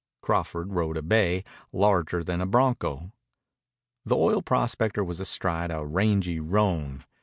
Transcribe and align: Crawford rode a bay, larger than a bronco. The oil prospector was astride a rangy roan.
Crawford 0.23 0.73
rode 0.73 0.97
a 0.97 1.03
bay, 1.03 1.43
larger 1.71 2.23
than 2.23 2.41
a 2.41 2.47
bronco. 2.47 3.11
The 4.03 4.17
oil 4.17 4.41
prospector 4.41 5.03
was 5.03 5.19
astride 5.19 5.69
a 5.69 5.85
rangy 5.85 6.39
roan. 6.39 7.05